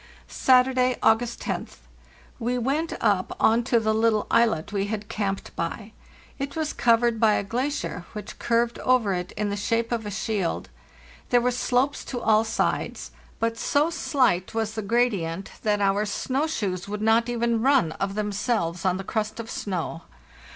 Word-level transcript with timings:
"Saturday, 0.27 0.97
August 1.03 1.45
roth. 1.47 1.87
We 2.39 2.57
went 2.57 2.91
up 3.01 3.37
on 3.39 3.63
to 3.65 3.79
the 3.79 3.93
little 3.93 4.25
islet 4.31 4.73
we 4.73 4.87
had 4.87 5.09
camped 5.09 5.55
by. 5.55 5.91
It 6.39 6.55
was 6.55 6.73
covered 6.73 7.19
by 7.19 7.35
a 7.35 7.43
glacier, 7.43 8.05
which 8.13 8.39
curved 8.39 8.79
over 8.79 9.13
it 9.13 9.31
in 9.33 9.51
the 9.51 9.55
shape 9.55 9.91
of 9.91 10.07
a 10.07 10.09
shield; 10.09 10.69
there 11.29 11.39
were 11.39 11.51
slopes 11.51 12.03
to 12.05 12.19
all 12.19 12.43
sides; 12.43 13.11
but 13.39 13.59
so 13.59 13.91
slight 13.91 14.55
was 14.55 14.73
the 14.73 14.81
gradient 14.81 15.51
that 15.61 15.81
our 15.81 16.03
snow 16.07 16.47
shoes 16.47 16.87
would 16.87 17.03
not 17.03 17.29
even 17.29 17.61
run 17.61 17.91
of 17.91 18.15
them 18.15 18.31
selves 18.31 18.83
on 18.85 18.97
the 18.97 19.03
crust 19.03 19.39
of 19.39 19.51
snow. 19.51 20.01